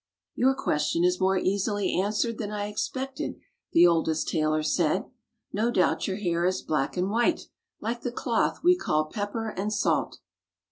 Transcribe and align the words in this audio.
"Your 0.33 0.55
question 0.55 1.03
is 1.03 1.19
more 1.21 1.37
easily 1.37 1.93
answered 2.01 2.39
than 2.39 2.49
I 2.49 2.65
expected," 2.65 3.35
the 3.71 3.85
oldest 3.85 4.27
tailor 4.27 4.63
said." 4.63 5.05
No 5.53 5.69
doubt 5.69 6.07
your 6.07 6.17
hair 6.17 6.43
is 6.43 6.63
black 6.63 6.97
and 6.97 7.11
white 7.11 7.49
like 7.79 8.01
the 8.01 8.11
cloth 8.11 8.63
we 8.63 8.75
call 8.75 9.05
pepper 9.05 9.49
and 9.49 9.71
salt." 9.71 10.17